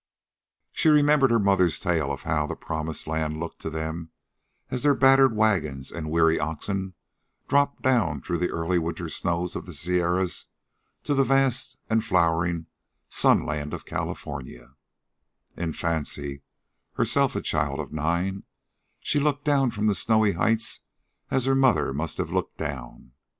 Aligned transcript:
She 0.71 0.89
remembered 0.89 1.29
her 1.29 1.37
mother's 1.37 1.79
tale 1.79 2.11
of 2.11 2.23
how 2.23 2.47
the 2.47 2.55
promised 2.55 3.05
land 3.05 3.39
looked 3.39 3.59
to 3.59 3.69
them 3.69 4.09
as 4.71 4.81
their 4.81 4.95
battered 4.95 5.35
wagons 5.35 5.91
and 5.91 6.09
weary 6.09 6.39
oxen 6.39 6.95
dropped 7.47 7.83
down 7.83 8.19
through 8.19 8.39
the 8.39 8.49
early 8.49 8.79
winter 8.79 9.09
snows 9.09 9.55
of 9.55 9.67
the 9.67 9.75
Sierras 9.75 10.47
to 11.03 11.13
the 11.13 11.23
vast 11.23 11.77
and 11.87 12.03
flowering 12.03 12.65
sun 13.09 13.45
land 13.45 13.75
of 13.75 13.85
California: 13.85 14.71
In 15.55 15.71
fancy, 15.71 16.41
herself 16.93 17.35
a 17.35 17.41
child 17.41 17.79
of 17.79 17.93
nine, 17.93 18.41
she 19.01 19.19
looked 19.19 19.45
down 19.45 19.69
from 19.69 19.85
the 19.85 19.93
snowy 19.93 20.31
heights 20.31 20.79
as 21.29 21.45
her 21.45 21.53
mother 21.53 21.93
must 21.93 22.17
have 22.17 22.31
looked 22.31 22.57
down. 22.57 23.11